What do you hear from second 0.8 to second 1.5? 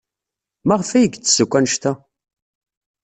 ay yettess